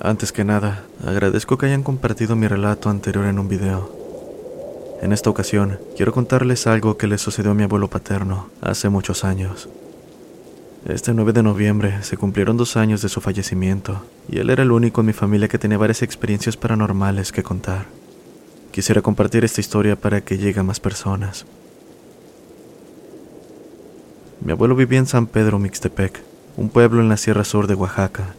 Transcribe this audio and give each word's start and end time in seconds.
Antes 0.00 0.30
que 0.30 0.44
nada, 0.44 0.84
agradezco 1.04 1.58
que 1.58 1.66
hayan 1.66 1.82
compartido 1.82 2.36
mi 2.36 2.46
relato 2.46 2.88
anterior 2.90 3.26
en 3.26 3.38
un 3.38 3.48
video. 3.48 3.90
En 5.02 5.12
esta 5.12 5.28
ocasión, 5.28 5.78
quiero 5.96 6.12
contarles 6.12 6.66
algo 6.66 6.96
que 6.96 7.08
le 7.08 7.18
sucedió 7.18 7.50
a 7.50 7.54
mi 7.54 7.64
abuelo 7.64 7.90
paterno 7.90 8.48
hace 8.62 8.88
muchos 8.88 9.24
años. 9.24 9.68
Este 10.88 11.12
9 11.12 11.32
de 11.32 11.42
noviembre 11.42 12.04
se 12.04 12.16
cumplieron 12.16 12.56
dos 12.56 12.76
años 12.76 13.02
de 13.02 13.08
su 13.08 13.20
fallecimiento, 13.20 14.02
y 14.28 14.38
él 14.38 14.50
era 14.50 14.62
el 14.62 14.70
único 14.70 15.00
en 15.00 15.08
mi 15.08 15.12
familia 15.12 15.48
que 15.48 15.58
tenía 15.58 15.78
varias 15.78 16.02
experiencias 16.02 16.56
paranormales 16.56 17.32
que 17.32 17.42
contar. 17.42 17.86
Quisiera 18.70 19.02
compartir 19.02 19.44
esta 19.44 19.60
historia 19.60 19.96
para 19.96 20.20
que 20.20 20.38
llegue 20.38 20.60
a 20.60 20.62
más 20.62 20.78
personas. 20.78 21.44
Mi 24.40 24.52
abuelo 24.52 24.76
vivía 24.76 25.00
en 25.00 25.08
San 25.08 25.26
Pedro 25.26 25.58
Mixtepec, 25.58 26.22
un 26.56 26.68
pueblo 26.68 27.00
en 27.00 27.08
la 27.08 27.16
Sierra 27.16 27.42
Sur 27.42 27.66
de 27.66 27.74
Oaxaca. 27.74 28.36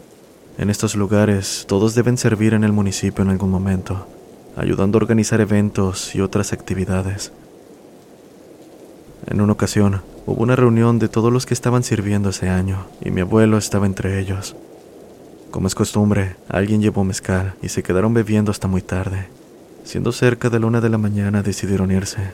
En 0.58 0.70
estos 0.70 0.96
lugares, 0.96 1.66
todos 1.68 1.96
deben 1.96 2.18
servir 2.18 2.54
en 2.54 2.64
el 2.64 2.72
municipio 2.72 3.26
en 3.26 3.30
algún 3.30 3.52
momento, 3.52 4.08
ayudando 4.56 4.98
a 4.98 5.02
organizar 5.02 5.42
eventos 5.42 6.16
y 6.16 6.22
otras 6.22 6.54
actividades. 6.54 7.34
En 9.26 9.42
una 9.42 9.52
ocasión, 9.52 10.02
hubo 10.28 10.44
una 10.44 10.58
reunión 10.58 11.00
de 11.00 11.08
todos 11.08 11.32
los 11.32 11.46
que 11.46 11.54
estaban 11.54 11.84
sirviendo 11.84 12.30
ese 12.30 12.50
año, 12.50 12.86
y 13.02 13.12
mi 13.12 13.22
abuelo 13.22 13.58
estaba 13.58 13.86
entre 13.86 14.20
ellos. 14.20 14.56
Como 15.52 15.68
es 15.68 15.74
costumbre, 15.74 16.36
alguien 16.50 16.82
llevó 16.82 17.06
mezcal 17.06 17.56
y 17.64 17.70
se 17.70 17.82
quedaron 17.82 18.14
bebiendo 18.14 18.52
hasta 18.52 18.68
muy 18.68 18.82
tarde. 18.82 19.30
Siendo 19.86 20.12
cerca 20.12 20.50
de 20.50 20.60
la 20.60 20.68
una 20.68 20.82
de 20.82 20.90
la 20.90 20.98
mañana 20.98 21.42
decidieron 21.44 21.92
irse. 21.92 22.34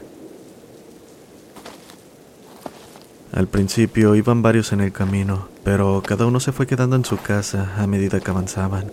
Al 3.31 3.47
principio 3.47 4.15
iban 4.15 4.41
varios 4.41 4.73
en 4.73 4.81
el 4.81 4.91
camino, 4.91 5.47
pero 5.63 6.01
cada 6.03 6.25
uno 6.25 6.39
se 6.39 6.51
fue 6.51 6.65
quedando 6.65 6.95
en 6.95 7.05
su 7.05 7.17
casa 7.17 7.73
a 7.77 7.85
medida 7.85 8.19
que 8.19 8.31
avanzaban. 8.31 8.91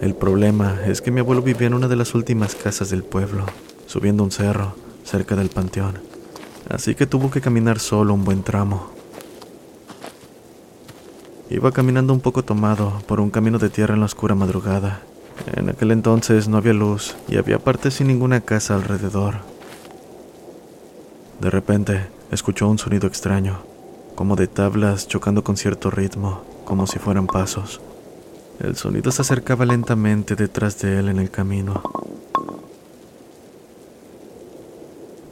El 0.00 0.14
problema 0.14 0.78
es 0.86 1.02
que 1.02 1.10
mi 1.10 1.20
abuelo 1.20 1.42
vivía 1.42 1.66
en 1.66 1.74
una 1.74 1.88
de 1.88 1.96
las 1.96 2.14
últimas 2.14 2.54
casas 2.54 2.88
del 2.88 3.02
pueblo, 3.02 3.44
subiendo 3.86 4.24
un 4.24 4.30
cerro, 4.30 4.74
cerca 5.04 5.36
del 5.36 5.50
panteón, 5.50 5.98
así 6.70 6.94
que 6.94 7.06
tuvo 7.06 7.30
que 7.30 7.40
caminar 7.40 7.78
solo 7.78 8.14
un 8.14 8.24
buen 8.24 8.42
tramo. 8.42 8.90
Iba 11.50 11.72
caminando 11.72 12.12
un 12.12 12.20
poco 12.20 12.44
tomado 12.44 13.02
por 13.06 13.20
un 13.20 13.30
camino 13.30 13.58
de 13.58 13.70
tierra 13.70 13.94
en 13.94 14.00
la 14.00 14.06
oscura 14.06 14.34
madrugada. 14.34 15.02
En 15.56 15.68
aquel 15.68 15.90
entonces 15.90 16.48
no 16.48 16.56
había 16.56 16.72
luz 16.72 17.16
y 17.28 17.36
había 17.36 17.58
partes 17.58 17.94
sin 17.94 18.06
ninguna 18.06 18.40
casa 18.40 18.76
alrededor. 18.76 19.38
De 21.40 21.50
repente, 21.50 22.06
escuchó 22.30 22.68
un 22.68 22.78
sonido 22.78 23.08
extraño, 23.08 23.58
como 24.14 24.36
de 24.36 24.46
tablas 24.46 25.08
chocando 25.08 25.42
con 25.42 25.56
cierto 25.56 25.90
ritmo, 25.90 26.42
como 26.64 26.86
si 26.86 26.98
fueran 26.98 27.26
pasos. 27.26 27.80
El 28.60 28.76
sonido 28.76 29.10
se 29.10 29.22
acercaba 29.22 29.64
lentamente 29.64 30.36
detrás 30.36 30.78
de 30.80 30.98
él 30.98 31.08
en 31.08 31.18
el 31.18 31.30
camino. 31.30 31.82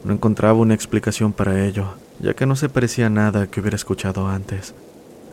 No 0.09 0.15
encontraba 0.15 0.57
una 0.57 0.73
explicación 0.73 1.33
para 1.33 1.63
ello, 1.67 1.93
ya 2.19 2.33
que 2.33 2.47
no 2.47 2.55
se 2.55 2.67
parecía 2.67 3.05
a 3.05 3.09
nada 3.11 3.45
que 3.45 3.59
hubiera 3.59 3.75
escuchado 3.75 4.27
antes, 4.27 4.73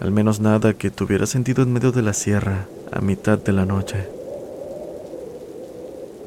al 0.00 0.10
menos 0.10 0.38
nada 0.38 0.74
que 0.74 0.90
tuviera 0.90 1.24
sentido 1.24 1.62
en 1.62 1.72
medio 1.72 1.92
de 1.92 2.02
la 2.02 2.12
sierra 2.12 2.66
a 2.92 3.00
mitad 3.00 3.38
de 3.38 3.52
la 3.54 3.64
noche. 3.64 4.06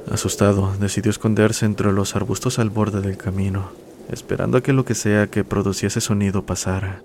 Asustado, 0.10 0.74
decidió 0.80 1.12
esconderse 1.12 1.68
entre 1.68 1.92
los 1.92 2.16
arbustos 2.16 2.58
al 2.58 2.72
borde 2.72 3.02
del 3.02 3.18
camino, 3.18 3.70
esperando 4.12 4.58
a 4.58 4.64
que 4.64 4.74
lo 4.74 4.84
que 4.84 4.96
sea 4.96 5.28
que 5.28 5.44
produciese 5.44 6.02
sonido 6.02 6.48
pasara. 6.48 7.04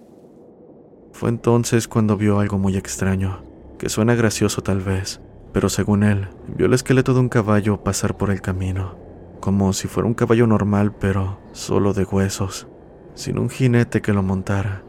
Fue 1.13 1.29
entonces 1.29 1.89
cuando 1.89 2.17
vio 2.17 2.41
algo 2.41 2.57
muy 2.57 2.79
extraño, 2.79 3.43
que 3.79 3.91
suena 3.91 4.15
gracioso 4.15 4.63
tal 4.63 4.81
vez, 4.81 5.21
pero 5.53 5.69
según 5.69 6.05
él, 6.05 6.27
vio 6.57 6.65
el 6.65 6.73
esqueleto 6.73 7.13
de 7.13 7.21
un 7.21 7.29
caballo 7.29 7.85
pasar 7.85 8.17
por 8.17 8.31
el 8.31 8.41
camino, 8.41 9.04
como 9.45 9.75
si 9.75 9.89
fuera 9.89 10.07
un 10.07 10.15
caballo 10.15 10.47
normal, 10.47 10.95
pero 10.99 11.37
solo 11.53 11.93
de 11.93 12.05
huesos, 12.05 12.67
sin 13.15 13.39
un 13.39 13.51
jinete 13.51 14.01
que 14.01 14.15
lo 14.15 14.23
montara. 14.23 14.81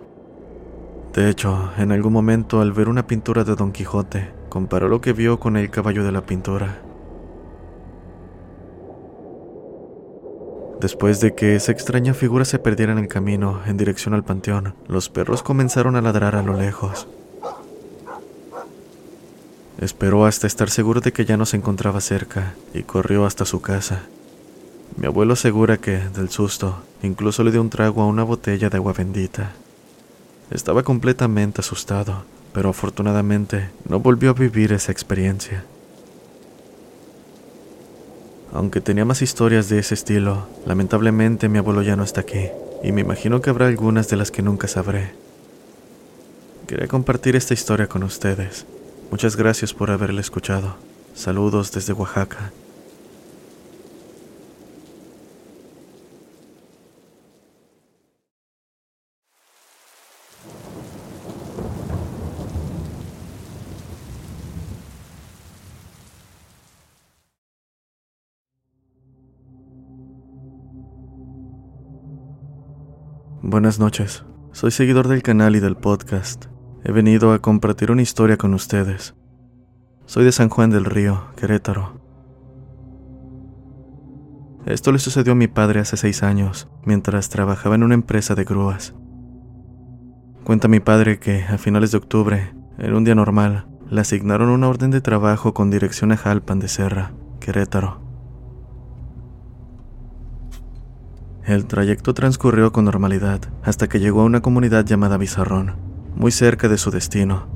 De 1.14 1.30
hecho, 1.30 1.72
en 1.78 1.92
algún 1.92 2.14
momento 2.14 2.62
al 2.62 2.72
ver 2.72 2.88
una 2.88 3.06
pintura 3.06 3.44
de 3.44 3.54
Don 3.54 3.74
Quijote, 3.74 4.32
comparó 4.48 4.88
lo 4.88 5.02
que 5.02 5.12
vio 5.12 5.42
con 5.42 5.58
el 5.58 5.70
caballo 5.70 6.06
de 6.06 6.14
la 6.14 6.26
pintura. 6.26 6.82
Después 10.80 11.20
de 11.20 11.36
que 11.36 11.58
esa 11.58 11.74
extraña 11.74 12.14
figura 12.14 12.46
se 12.46 12.58
perdiera 12.58 12.94
en 12.94 13.00
el 13.00 13.10
camino 13.10 13.60
en 13.66 13.76
dirección 13.76 14.14
al 14.14 14.24
panteón, 14.24 14.74
los 14.88 15.10
perros 15.10 15.44
comenzaron 15.44 15.98
a 15.98 16.02
ladrar 16.02 16.34
a 16.34 16.44
lo 16.44 16.54
lejos. 16.54 17.10
Esperó 19.82 20.26
hasta 20.26 20.48
estar 20.48 20.70
seguro 20.70 21.02
de 21.02 21.12
que 21.12 21.26
ya 21.26 21.36
no 21.36 21.46
se 21.46 21.58
encontraba 21.58 22.00
cerca 22.00 22.54
y 22.74 22.84
corrió 22.84 23.26
hasta 23.26 23.44
su 23.44 23.60
casa. 23.60 24.04
Mi 24.98 25.08
abuelo 25.08 25.34
asegura 25.34 25.78
que, 25.78 25.98
del 25.98 26.30
susto, 26.30 26.84
incluso 27.04 27.44
le 27.44 27.52
dio 27.52 27.62
un 27.62 27.70
trago 27.70 28.02
a 28.02 28.08
una 28.08 28.24
botella 28.24 28.70
de 28.70 28.78
agua 28.78 28.94
bendita. 28.94 29.52
Estaba 30.52 30.84
completamente 30.84 31.62
asustado, 31.62 32.24
pero 32.54 32.70
afortunadamente 32.70 33.70
no 33.90 34.00
volvió 34.00 34.30
a 34.30 34.34
vivir 34.34 34.72
esa 34.72 34.92
experiencia. 34.92 35.66
Aunque 38.54 38.80
tenía 38.80 39.04
más 39.04 39.22
historias 39.22 39.68
de 39.68 39.80
ese 39.80 39.96
estilo, 39.96 40.48
lamentablemente 40.66 41.50
mi 41.50 41.58
abuelo 41.58 41.82
ya 41.82 41.98
no 41.98 42.04
está 42.04 42.22
aquí, 42.22 42.48
y 42.84 42.94
me 42.94 43.02
imagino 43.02 43.42
que 43.42 43.50
habrá 43.50 43.68
algunas 43.68 44.08
de 44.08 44.16
las 44.16 44.32
que 44.32 44.42
nunca 44.42 44.70
sabré. 44.70 45.12
Quería 46.66 46.88
compartir 46.88 47.36
esta 47.36 47.54
historia 47.54 47.88
con 47.88 48.04
ustedes. 48.04 48.66
Muchas 49.12 49.36
gracias 49.36 49.74
por 49.74 49.92
haberla 49.92 50.22
escuchado. 50.22 50.78
Saludos 51.14 51.72
desde 51.74 51.94
Oaxaca. 51.94 52.54
Buenas 73.56 73.80
noches. 73.80 74.26
Soy 74.52 74.70
seguidor 74.70 75.08
del 75.08 75.24
canal 75.24 75.56
y 75.56 75.62
del 75.62 75.78
podcast. 75.78 76.48
He 76.84 76.92
venido 76.92 77.32
a 77.32 77.40
compartir 77.40 77.90
una 77.90 78.02
historia 78.02 78.36
con 78.36 78.54
ustedes. 78.54 79.16
Soy 80.06 80.26
de 80.26 80.34
San 80.34 80.50
Juan 80.50 80.72
del 80.72 80.84
Río, 80.84 81.28
Querétaro. 81.38 82.02
Esto 84.66 84.92
le 84.92 85.00
sucedió 85.00 85.32
a 85.32 85.36
mi 85.38 85.48
padre 85.48 85.80
hace 85.80 85.96
seis 85.96 86.22
años, 86.22 86.68
mientras 86.84 87.30
trabajaba 87.30 87.76
en 87.76 87.84
una 87.84 87.94
empresa 87.94 88.36
de 88.36 88.44
grúas. 88.44 88.94
Cuenta 90.44 90.68
mi 90.68 90.82
padre 90.82 91.18
que, 91.20 91.46
a 91.46 91.58
finales 91.58 91.92
de 91.92 92.00
octubre, 92.00 92.54
en 92.78 92.94
un 92.94 93.06
día 93.06 93.16
normal, 93.16 93.70
le 93.90 94.02
asignaron 94.02 94.50
una 94.50 94.68
orden 94.68 94.92
de 94.92 95.00
trabajo 95.00 95.54
con 95.54 95.72
dirección 95.72 96.12
a 96.12 96.18
Jalpan 96.18 96.60
de 96.60 96.68
Serra, 96.68 97.14
Querétaro. 97.40 98.05
El 101.46 101.66
trayecto 101.66 102.14
transcurrió 102.14 102.72
con 102.72 102.86
normalidad 102.86 103.42
hasta 103.64 103.88
que 103.88 104.00
llegó 104.00 104.22
a 104.22 104.26
una 104.26 104.42
comunidad 104.42 104.86
llamada 104.86 105.18
Bizarrón, 105.18 105.76
muy 106.16 106.32
cerca 106.32 106.68
de 106.68 106.78
su 106.78 106.92
destino. 106.92 107.48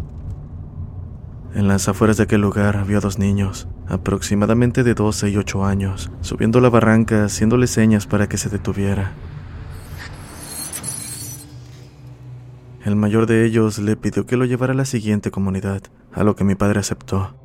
En 1.55 1.67
las 1.67 1.89
afueras 1.89 2.17
de 2.17 2.23
aquel 2.23 2.41
lugar 2.41 2.85
vio 2.85 3.01
dos 3.01 3.17
niños, 3.17 3.67
aproximadamente 3.87 4.83
de 4.83 4.93
12 4.93 5.29
y 5.29 5.37
8 5.37 5.65
años, 5.65 6.11
subiendo 6.21 6.61
la 6.61 6.69
barranca 6.69 7.25
haciéndole 7.25 7.65
señas 7.65 8.05
para 8.05 8.29
que 8.29 8.37
se 8.37 8.49
detuviera. 8.49 9.13
el 12.89 12.95
mayor 12.95 13.27
de 13.27 13.45
ellos 13.45 13.77
le 13.79 13.95
pidió 13.95 14.25
que 14.25 14.37
lo 14.37 14.45
llevara 14.45 14.73
a 14.73 14.75
la 14.75 14.85
siguiente 14.85 15.31
comunidad, 15.31 15.83
a 16.11 16.23
lo 16.23 16.35
que 16.35 16.43
mi 16.43 16.55
padre 16.55 16.79
aceptó. 16.79 17.35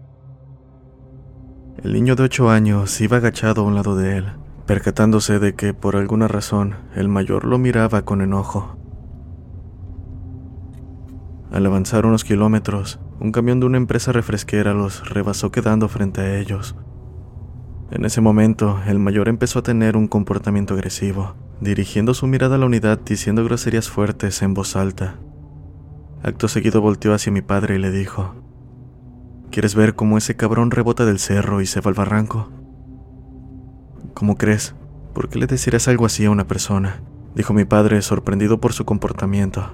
El 1.83 1.93
niño 1.93 2.17
de 2.17 2.23
ocho 2.23 2.51
años 2.51 2.99
iba 3.01 3.19
agachado 3.19 3.63
a 3.63 3.65
un 3.65 3.75
lado 3.75 3.95
de 3.97 4.17
él, 4.19 4.33
percatándose 4.67 5.39
de 5.39 5.55
que 5.55 5.75
por 5.75 5.97
alguna 5.97 6.29
razón 6.29 6.77
el 6.95 7.09
mayor 7.09 7.45
lo 7.45 7.59
miraba 7.59 8.03
con 8.03 8.23
enojo. 8.23 8.77
Al 11.51 11.67
avanzar 11.67 12.07
unos 12.07 12.25
kilómetros, 12.25 12.99
un 13.21 13.31
camión 13.31 13.61
de 13.61 13.67
una 13.67 13.77
empresa 13.77 14.11
refresquera 14.11 14.75
los 14.75 15.09
rebasó 15.09 15.53
quedando 15.53 15.89
frente 15.89 16.21
a 16.21 16.39
ellos. 16.39 16.75
En 17.91 18.05
ese 18.05 18.21
momento, 18.21 18.81
el 18.87 18.99
mayor 18.99 19.29
empezó 19.29 19.61
a 19.61 19.63
tener 19.63 19.97
un 19.97 20.09
comportamiento 20.09 20.75
agresivo, 20.75 21.37
dirigiendo 21.61 22.13
su 22.15 22.27
mirada 22.27 22.57
a 22.57 22.59
la 22.59 22.67
unidad 22.67 22.99
diciendo 22.99 23.45
groserías 23.45 23.89
fuertes 23.89 24.43
en 24.43 24.55
voz 24.55 24.75
alta. 24.75 25.21
Acto 26.23 26.49
seguido 26.49 26.81
volteó 26.81 27.13
hacia 27.13 27.31
mi 27.31 27.43
padre 27.43 27.77
y 27.77 27.79
le 27.79 27.91
dijo, 27.91 28.35
¿Quieres 29.51 29.77
ver 29.77 29.95
cómo 29.95 30.19
ese 30.19 30.35
cabrón 30.35 30.73
rebota 30.73 31.05
del 31.05 31.21
cerro 31.21 31.61
y 31.61 31.67
se 31.67 31.81
va 31.81 31.91
al 31.91 31.95
barranco? 31.95 32.64
¿Cómo 34.15 34.37
crees? 34.37 34.77
¿Por 35.13 35.29
qué 35.29 35.41
le 35.41 35.47
decirás 35.49 35.89
algo 35.89 36.07
así 36.07 36.25
a 36.25 36.31
una 36.31 36.47
persona? 36.47 37.03
dijo 37.35 37.53
mi 37.53 37.65
padre, 37.65 38.01
sorprendido 38.01 38.61
por 38.61 38.73
su 38.73 38.85
comportamiento. 38.85 39.73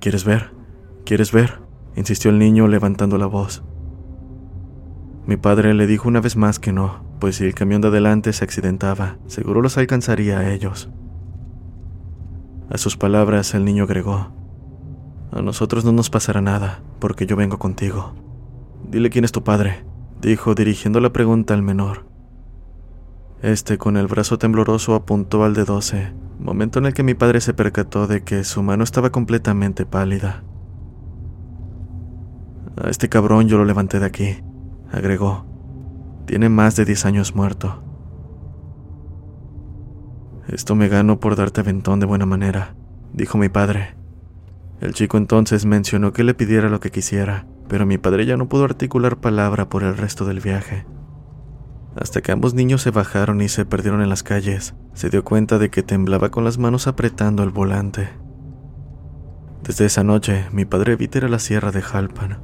¿Quieres 0.00 0.24
ver? 0.24 0.50
¿Quieres 1.04 1.30
ver? 1.30 1.60
insistió 1.94 2.30
el 2.32 2.40
niño 2.40 2.66
levantando 2.66 3.16
la 3.16 3.26
voz. 3.26 3.62
Mi 5.26 5.36
padre 5.36 5.74
le 5.74 5.86
dijo 5.86 6.08
una 6.08 6.20
vez 6.20 6.36
más 6.36 6.58
que 6.58 6.72
no, 6.72 7.04
pues 7.20 7.36
si 7.36 7.44
el 7.44 7.54
camión 7.54 7.80
de 7.80 7.88
adelante 7.88 8.32
se 8.32 8.44
accidentaba, 8.44 9.18
seguro 9.28 9.62
los 9.62 9.78
alcanzaría 9.78 10.40
a 10.40 10.52
ellos. 10.52 10.88
A 12.70 12.78
sus 12.78 12.96
palabras 12.96 13.54
el 13.54 13.64
niño 13.64 13.84
agregó, 13.84 14.32
A 15.30 15.40
nosotros 15.40 15.84
no 15.84 15.92
nos 15.92 16.10
pasará 16.10 16.40
nada, 16.40 16.82
porque 16.98 17.26
yo 17.26 17.36
vengo 17.36 17.58
contigo. 17.58 18.14
Dile 18.90 19.10
quién 19.10 19.24
es 19.24 19.32
tu 19.32 19.44
padre, 19.44 19.84
dijo 20.20 20.54
dirigiendo 20.54 21.00
la 21.00 21.12
pregunta 21.12 21.54
al 21.54 21.62
menor. 21.62 22.17
Este, 23.42 23.78
con 23.78 23.96
el 23.96 24.08
brazo 24.08 24.36
tembloroso, 24.36 24.94
apuntó 24.94 25.44
al 25.44 25.54
de 25.54 25.64
doce, 25.64 26.12
momento 26.40 26.80
en 26.80 26.86
el 26.86 26.94
que 26.94 27.04
mi 27.04 27.14
padre 27.14 27.40
se 27.40 27.54
percató 27.54 28.08
de 28.08 28.22
que 28.22 28.42
su 28.42 28.62
mano 28.62 28.82
estaba 28.82 29.10
completamente 29.10 29.86
pálida. 29.86 30.42
A 32.82 32.90
este 32.90 33.08
cabrón 33.08 33.48
yo 33.48 33.56
lo 33.56 33.64
levanté 33.64 34.00
de 34.00 34.06
aquí, 34.06 34.42
agregó. 34.90 35.46
Tiene 36.26 36.48
más 36.48 36.74
de 36.76 36.84
diez 36.84 37.06
años 37.06 37.34
muerto. 37.34 37.82
Esto 40.48 40.74
me 40.74 40.88
gano 40.88 41.20
por 41.20 41.36
darte 41.36 41.60
aventón 41.60 42.00
de 42.00 42.06
buena 42.06 42.26
manera, 42.26 42.74
dijo 43.12 43.38
mi 43.38 43.48
padre. 43.48 43.94
El 44.80 44.94
chico 44.94 45.16
entonces 45.16 45.64
mencionó 45.64 46.12
que 46.12 46.24
le 46.24 46.34
pidiera 46.34 46.68
lo 46.68 46.80
que 46.80 46.90
quisiera, 46.90 47.46
pero 47.68 47.86
mi 47.86 47.98
padre 47.98 48.26
ya 48.26 48.36
no 48.36 48.48
pudo 48.48 48.64
articular 48.64 49.16
palabra 49.16 49.68
por 49.68 49.84
el 49.84 49.96
resto 49.96 50.24
del 50.24 50.40
viaje. 50.40 50.86
Hasta 52.00 52.20
que 52.22 52.30
ambos 52.30 52.54
niños 52.54 52.82
se 52.82 52.92
bajaron 52.92 53.40
y 53.40 53.48
se 53.48 53.64
perdieron 53.64 54.02
en 54.02 54.08
las 54.08 54.22
calles, 54.22 54.74
se 54.94 55.10
dio 55.10 55.24
cuenta 55.24 55.58
de 55.58 55.68
que 55.68 55.82
temblaba 55.82 56.30
con 56.30 56.44
las 56.44 56.56
manos 56.56 56.86
apretando 56.86 57.42
el 57.42 57.50
volante. 57.50 58.10
Desde 59.64 59.86
esa 59.86 60.04
noche, 60.04 60.46
mi 60.52 60.64
padre 60.64 60.92
evita 60.92 61.18
a 61.18 61.28
la 61.28 61.40
sierra 61.40 61.72
de 61.72 61.82
Jalpan. 61.82 62.38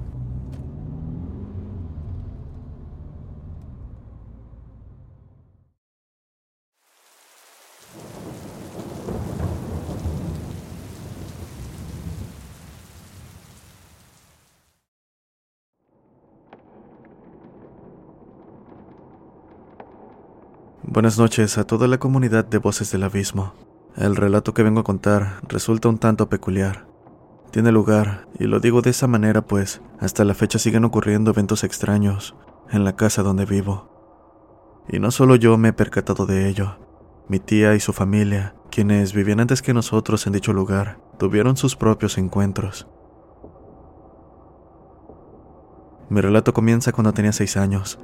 Buenas 20.94 21.18
noches 21.18 21.58
a 21.58 21.66
toda 21.66 21.88
la 21.88 21.98
comunidad 21.98 22.44
de 22.44 22.58
Voces 22.58 22.92
del 22.92 23.02
Abismo. 23.02 23.54
El 23.96 24.14
relato 24.14 24.54
que 24.54 24.62
vengo 24.62 24.78
a 24.78 24.84
contar 24.84 25.40
resulta 25.48 25.88
un 25.88 25.98
tanto 25.98 26.28
peculiar. 26.28 26.86
Tiene 27.50 27.72
lugar, 27.72 28.28
y 28.38 28.44
lo 28.44 28.60
digo 28.60 28.80
de 28.80 28.90
esa 28.90 29.08
manera 29.08 29.42
pues, 29.42 29.82
hasta 29.98 30.22
la 30.22 30.34
fecha 30.34 30.60
siguen 30.60 30.84
ocurriendo 30.84 31.32
eventos 31.32 31.64
extraños 31.64 32.36
en 32.70 32.84
la 32.84 32.94
casa 32.94 33.24
donde 33.24 33.44
vivo. 33.44 34.84
Y 34.88 35.00
no 35.00 35.10
solo 35.10 35.34
yo 35.34 35.58
me 35.58 35.70
he 35.70 35.72
percatado 35.72 36.26
de 36.26 36.48
ello, 36.48 36.78
mi 37.26 37.40
tía 37.40 37.74
y 37.74 37.80
su 37.80 37.92
familia, 37.92 38.54
quienes 38.70 39.14
vivían 39.14 39.40
antes 39.40 39.62
que 39.62 39.74
nosotros 39.74 40.28
en 40.28 40.34
dicho 40.34 40.52
lugar, 40.52 41.00
tuvieron 41.18 41.56
sus 41.56 41.74
propios 41.74 42.18
encuentros. 42.18 42.86
Mi 46.08 46.20
relato 46.20 46.54
comienza 46.54 46.92
cuando 46.92 47.12
tenía 47.12 47.32
seis 47.32 47.56
años, 47.56 47.98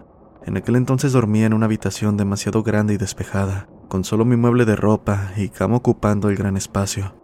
en 0.46 0.56
aquel 0.56 0.76
entonces 0.76 1.12
dormía 1.12 1.46
en 1.46 1.54
una 1.54 1.66
habitación 1.66 2.16
demasiado 2.16 2.62
grande 2.62 2.94
y 2.94 2.96
despejada, 2.96 3.68
con 3.88 4.04
solo 4.04 4.24
mi 4.24 4.36
mueble 4.36 4.64
de 4.64 4.76
ropa 4.76 5.32
y 5.36 5.48
cama 5.48 5.76
ocupando 5.76 6.28
el 6.28 6.36
gran 6.36 6.56
espacio. 6.56 7.14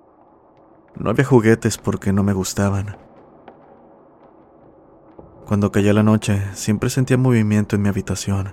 No 0.97 1.11
había 1.11 1.25
juguetes 1.25 1.79
porque 1.79 2.13
no 2.13 2.23
me 2.23 2.33
gustaban. 2.33 2.97
Cuando 5.47 5.71
caía 5.71 5.93
la 5.93 6.03
noche, 6.03 6.43
siempre 6.55 6.91
sentía 6.91 7.17
movimiento 7.17 7.77
en 7.77 7.83
mi 7.83 7.89
habitación, 7.89 8.53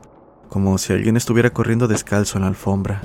como 0.49 0.77
si 0.77 0.93
alguien 0.93 1.17
estuviera 1.17 1.51
corriendo 1.51 1.87
descalzo 1.87 2.37
en 2.37 2.43
la 2.43 2.49
alfombra. 2.49 3.01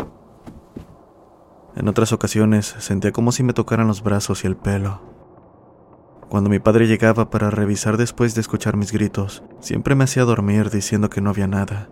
En 1.75 1.89
otras 1.89 2.13
ocasiones 2.13 2.75
sentía 2.79 3.13
como 3.13 3.33
si 3.33 3.43
me 3.43 3.53
tocaran 3.53 3.87
los 3.87 4.03
brazos 4.03 4.45
y 4.45 4.47
el 4.47 4.57
pelo. 4.57 5.18
Cuando 6.29 6.51
mi 6.51 6.59
padre 6.59 6.87
llegaba 6.87 7.31
para 7.31 7.51
revisar 7.51 7.97
después 7.97 8.35
de 8.35 8.43
escuchar 8.43 8.77
mis 8.77 8.93
gritos, 8.93 9.43
siempre 9.61 9.95
me 9.95 10.05
hacía 10.05 10.25
dormir 10.25 10.69
diciendo 10.69 11.09
que 11.09 11.23
no 11.23 11.31
había 11.31 11.47
nada. 11.47 11.89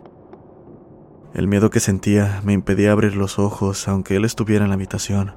El 1.33 1.49
miedo 1.49 1.71
que 1.71 1.81
sentía 1.81 2.43
me 2.45 2.53
impedía 2.53 2.93
abrir 2.93 3.17
los 3.17 3.39
ojos 3.39 3.89
aunque 3.89 4.17
él 4.17 4.27
estuviera 4.27 4.65
en 4.65 4.71
la 4.71 4.75
habitación, 4.75 5.37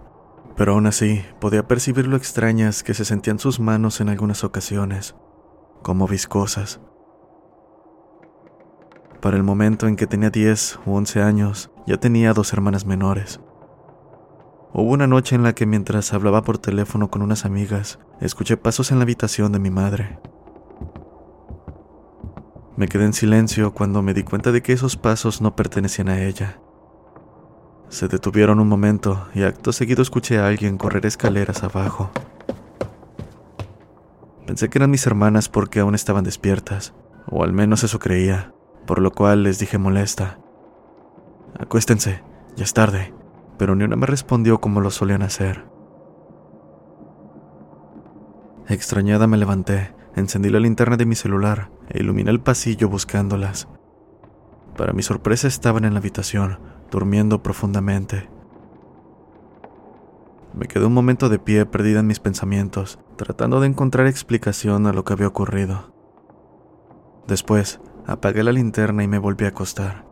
pero 0.58 0.74
aún 0.74 0.86
así 0.86 1.24
podía 1.40 1.66
percibir 1.66 2.08
lo 2.08 2.18
extrañas 2.18 2.84
que 2.84 2.94
se 2.94 3.06
sentían 3.06 3.40
sus 3.40 3.62
manos 3.62 4.02
en 4.02 4.10
algunas 4.10 4.44
ocasiones, 4.44 5.16
como 5.82 6.06
viscosas. 6.06 6.82
Para 9.22 9.38
el 9.38 9.44
momento 9.44 9.88
en 9.88 9.96
que 9.96 10.08
tenía 10.08 10.30
10 10.30 10.80
u 10.86 10.94
11 10.96 11.22
años, 11.22 11.72
ya 11.88 11.98
tenía 11.98 12.34
dos 12.34 12.52
hermanas 12.52 12.86
menores. 12.86 13.40
Hubo 14.72 14.92
una 14.92 15.08
noche 15.08 15.36
en 15.36 15.42
la 15.42 15.54
que 15.54 15.66
mientras 15.66 16.14
hablaba 16.14 16.44
por 16.44 16.60
teléfono 16.60 17.10
con 17.10 17.24
unas 17.24 17.44
amigas, 17.44 17.98
escuché 18.22 18.56
pasos 18.56 18.92
en 18.92 19.00
la 19.00 19.04
habitación 19.04 19.52
de 19.52 19.58
mi 19.58 19.72
madre. 19.72 20.20
Me 22.78 22.88
quedé 22.88 23.06
en 23.06 23.14
silencio 23.14 23.74
cuando 23.74 24.04
me 24.04 24.14
di 24.14 24.24
cuenta 24.24 24.52
de 24.52 24.62
que 24.62 24.74
esos 24.74 24.96
pasos 24.96 25.42
no 25.42 25.56
pertenecían 25.56 26.08
a 26.08 26.22
ella. 26.22 26.60
Se 27.90 28.08
detuvieron 28.08 28.60
un 28.60 28.68
momento 28.68 29.28
y 29.34 29.42
acto 29.42 29.74
seguido 29.74 30.04
escuché 30.04 30.38
a 30.38 30.48
alguien 30.48 30.78
correr 30.78 31.08
escaleras 31.08 31.64
abajo. 31.64 32.12
Pensé 34.46 34.70
que 34.70 34.78
eran 34.78 34.92
mis 34.92 35.06
hermanas 35.08 35.50
porque 35.50 35.80
aún 35.80 35.96
estaban 35.96 36.24
despiertas, 36.24 36.94
o 37.26 37.44
al 37.44 37.54
menos 37.54 37.84
eso 37.84 37.98
creía, 37.98 38.54
por 38.86 39.00
lo 39.00 39.12
cual 39.12 39.44
les 39.44 39.58
dije 39.58 39.80
molesta. 39.80 40.38
Acuéstense, 41.60 42.24
ya 42.56 42.64
es 42.64 42.74
tarde 42.74 43.19
pero 43.60 43.76
ni 43.76 43.84
una 43.84 43.98
me 43.98 44.08
respondió 44.08 44.62
como 44.62 44.80
lo 44.80 44.90
solían 44.90 45.22
hacer. 45.22 45.66
Extrañada 48.68 49.28
me 49.28 49.38
levanté, 49.38 49.94
encendí 50.16 50.50
la 50.50 50.62
linterna 50.62 50.96
de 50.96 51.06
mi 51.06 51.16
celular 51.16 51.70
e 51.90 52.00
iluminé 52.00 52.32
el 52.32 52.40
pasillo 52.40 52.88
buscándolas. 52.88 53.68
Para 54.78 54.94
mi 54.94 55.04
sorpresa 55.04 55.50
estaban 55.50 55.84
en 55.84 55.94
la 55.94 56.00
habitación, 56.00 56.60
durmiendo 56.90 57.44
profundamente. 57.44 58.30
Me 60.54 60.68
quedé 60.68 60.86
un 60.86 60.94
momento 60.94 61.28
de 61.28 61.40
pie 61.40 61.66
perdida 61.66 62.00
en 62.00 62.08
mis 62.08 62.22
pensamientos, 62.22 62.98
tratando 63.18 63.60
de 63.60 63.68
encontrar 63.68 64.08
explicación 64.08 64.88
a 64.88 64.94
lo 64.94 65.04
que 65.04 65.14
había 65.14 65.28
ocurrido. 65.28 65.94
Después, 67.28 67.82
apagué 68.08 68.42
la 68.44 68.54
linterna 68.54 69.04
y 69.04 69.08
me 69.08 69.20
volví 69.20 69.46
a 69.46 69.50
acostar. 69.50 70.09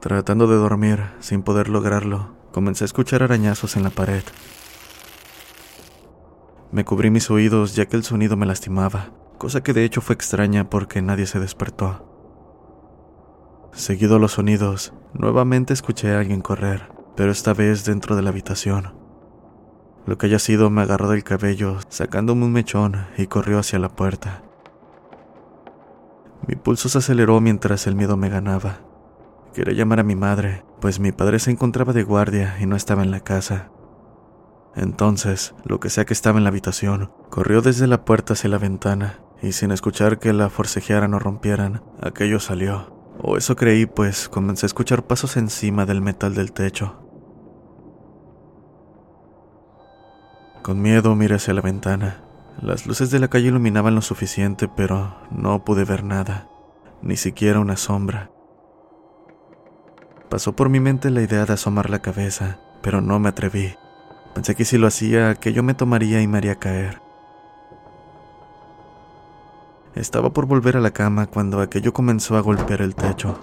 Tratando 0.00 0.46
de 0.46 0.56
dormir, 0.56 1.04
sin 1.20 1.42
poder 1.42 1.68
lograrlo, 1.68 2.36
comencé 2.52 2.84
a 2.84 2.86
escuchar 2.86 3.22
arañazos 3.22 3.76
en 3.76 3.82
la 3.82 3.90
pared. 3.90 4.22
Me 6.70 6.84
cubrí 6.84 7.10
mis 7.10 7.30
oídos 7.30 7.74
ya 7.74 7.86
que 7.86 7.96
el 7.96 8.04
sonido 8.04 8.36
me 8.36 8.46
lastimaba, 8.46 9.10
cosa 9.38 9.62
que 9.62 9.72
de 9.72 9.84
hecho 9.84 10.00
fue 10.00 10.14
extraña 10.14 10.68
porque 10.68 11.02
nadie 11.02 11.26
se 11.26 11.40
despertó. 11.40 12.06
Seguido 13.72 14.18
los 14.18 14.32
sonidos, 14.32 14.92
nuevamente 15.12 15.72
escuché 15.72 16.14
a 16.14 16.20
alguien 16.20 16.40
correr, 16.40 16.90
pero 17.16 17.30
esta 17.30 17.54
vez 17.54 17.84
dentro 17.84 18.16
de 18.16 18.22
la 18.22 18.30
habitación. 18.30 18.94
Lo 20.06 20.18
que 20.18 20.26
haya 20.26 20.38
sido 20.38 20.70
me 20.70 20.82
agarró 20.82 21.08
del 21.08 21.24
cabello, 21.24 21.78
sacándome 21.88 22.44
un 22.44 22.52
mechón 22.52 23.06
y 23.16 23.26
corrió 23.26 23.58
hacia 23.58 23.78
la 23.78 23.88
puerta. 23.88 24.42
Mi 26.46 26.54
pulso 26.54 26.88
se 26.88 26.98
aceleró 26.98 27.40
mientras 27.40 27.86
el 27.86 27.96
miedo 27.96 28.16
me 28.16 28.28
ganaba. 28.28 28.80
Quería 29.56 29.72
llamar 29.72 30.00
a 30.00 30.02
mi 30.02 30.16
madre, 30.16 30.66
pues 30.82 31.00
mi 31.00 31.12
padre 31.12 31.38
se 31.38 31.50
encontraba 31.50 31.94
de 31.94 32.02
guardia 32.02 32.58
y 32.60 32.66
no 32.66 32.76
estaba 32.76 33.02
en 33.02 33.10
la 33.10 33.20
casa. 33.20 33.70
Entonces, 34.74 35.54
lo 35.64 35.80
que 35.80 35.88
sea 35.88 36.04
que 36.04 36.12
estaba 36.12 36.36
en 36.36 36.44
la 36.44 36.50
habitación, 36.50 37.10
corrió 37.30 37.62
desde 37.62 37.86
la 37.86 38.04
puerta 38.04 38.34
hacia 38.34 38.50
la 38.50 38.58
ventana, 38.58 39.20
y 39.40 39.52
sin 39.52 39.70
escuchar 39.70 40.18
que 40.18 40.34
la 40.34 40.50
forcejearan 40.50 41.14
o 41.14 41.18
rompieran, 41.18 41.82
aquello 42.02 42.38
salió. 42.38 42.94
O 43.22 43.38
eso 43.38 43.56
creí, 43.56 43.86
pues 43.86 44.28
comencé 44.28 44.66
a 44.66 44.68
escuchar 44.68 45.06
pasos 45.06 45.38
encima 45.38 45.86
del 45.86 46.02
metal 46.02 46.34
del 46.34 46.52
techo. 46.52 46.98
Con 50.62 50.82
miedo 50.82 51.16
miré 51.16 51.36
hacia 51.36 51.54
la 51.54 51.62
ventana. 51.62 52.24
Las 52.60 52.86
luces 52.86 53.10
de 53.10 53.20
la 53.20 53.28
calle 53.28 53.48
iluminaban 53.48 53.94
lo 53.94 54.02
suficiente, 54.02 54.68
pero 54.68 55.16
no 55.30 55.64
pude 55.64 55.86
ver 55.86 56.04
nada, 56.04 56.46
ni 57.00 57.16
siquiera 57.16 57.58
una 57.58 57.78
sombra. 57.78 58.35
Pasó 60.28 60.54
por 60.54 60.68
mi 60.68 60.80
mente 60.80 61.10
la 61.10 61.22
idea 61.22 61.46
de 61.46 61.52
asomar 61.52 61.88
la 61.88 62.00
cabeza, 62.00 62.58
pero 62.82 63.00
no 63.00 63.18
me 63.18 63.28
atreví. 63.28 63.74
Pensé 64.34 64.54
que 64.54 64.64
si 64.64 64.76
lo 64.76 64.86
hacía, 64.86 65.30
aquello 65.30 65.62
me 65.62 65.74
tomaría 65.74 66.20
y 66.20 66.26
me 66.26 66.38
haría 66.38 66.56
caer. 66.56 67.00
Estaba 69.94 70.30
por 70.30 70.46
volver 70.46 70.76
a 70.76 70.80
la 70.80 70.90
cama 70.90 71.26
cuando 71.26 71.60
aquello 71.60 71.94
comenzó 71.94 72.36
a 72.36 72.42
golpear 72.42 72.82
el 72.82 72.94
techo. 72.94 73.40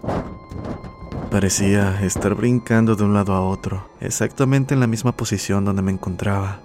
Parecía 1.32 2.04
estar 2.04 2.36
brincando 2.36 2.96
de 2.96 3.04
un 3.04 3.16
lado 3.16 3.34
a 3.34 3.42
otro, 3.42 3.90
exactamente 4.00 4.75
en 4.75 4.80
la 4.80 4.86
misma 4.86 5.13
posición 5.13 5.66
donde 5.66 5.82
me 5.82 5.92
encontraba. 5.92 6.60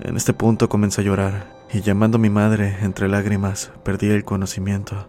En 0.00 0.16
este 0.16 0.32
punto 0.32 0.68
comencé 0.68 1.00
a 1.00 1.04
llorar 1.04 1.52
y 1.72 1.80
llamando 1.80 2.18
a 2.18 2.20
mi 2.20 2.30
madre 2.30 2.76
entre 2.82 3.08
lágrimas 3.08 3.72
perdí 3.82 4.10
el 4.10 4.24
conocimiento. 4.24 5.08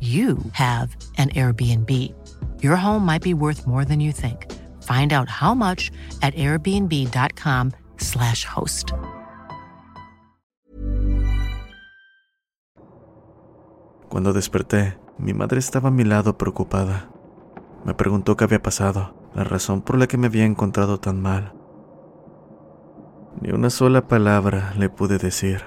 you 0.00 0.38
have 0.52 0.96
an 1.18 1.28
Airbnb. 1.30 1.90
Your 2.62 2.76
home 2.76 3.04
might 3.04 3.22
be 3.22 3.34
worth 3.34 3.66
more 3.66 3.84
than 3.84 4.00
you 4.00 4.12
think. 4.12 4.46
Find 4.82 5.12
out 5.12 5.28
how 5.28 5.54
much 5.54 5.90
at 6.22 6.34
airbnb.com/slash 6.34 8.44
host. 8.44 8.92
Cuando 14.08 14.32
desperté, 14.32 14.98
mi 15.18 15.34
madre 15.34 15.60
estaba 15.60 15.88
a 15.88 15.92
mi 15.92 16.04
lado 16.04 16.36
preocupada. 16.36 17.10
Me 17.84 17.94
preguntó 17.94 18.36
qué 18.36 18.44
había 18.44 18.60
pasado, 18.60 19.14
la 19.34 19.44
razón 19.44 19.82
por 19.82 19.98
la 19.98 20.06
que 20.06 20.16
me 20.16 20.26
había 20.26 20.44
encontrado 20.44 20.98
tan 20.98 21.22
mal. 21.22 21.54
Ni 23.40 23.52
una 23.52 23.70
sola 23.70 24.08
palabra 24.08 24.74
le 24.76 24.90
pude 24.90 25.18
decir. 25.18 25.62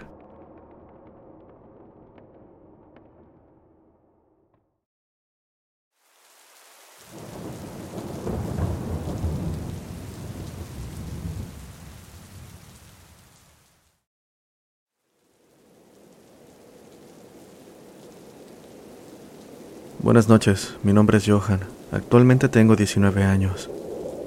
Buenas 20.03 20.27
noches, 20.27 20.75
mi 20.83 20.91
nombre 20.91 21.17
es 21.17 21.25
Johan. 21.25 21.62
Actualmente 21.93 22.50
tengo 22.50 22.75
19 22.75 23.24
años. 23.24 23.69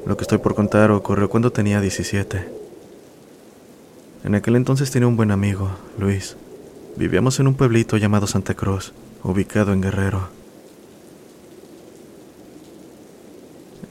Lo 0.06 0.16
que 0.16 0.22
estoy 0.22 0.38
por 0.38 0.54
contar 0.54 0.90
ocurrió 0.90 1.28
cuando 1.28 1.52
tenía 1.52 1.82
17. 1.82 2.48
En 4.24 4.34
aquel 4.34 4.56
entonces 4.56 4.90
tenía 4.90 5.06
un 5.06 5.18
buen 5.18 5.30
amigo, 5.30 5.68
Luis. 5.98 6.38
Vivíamos 6.96 7.40
en 7.40 7.48
un 7.48 7.56
pueblito 7.56 7.98
llamado 7.98 8.26
Santa 8.26 8.54
Cruz, 8.54 8.94
ubicado 9.22 9.74
en 9.74 9.82
Guerrero. 9.82 10.30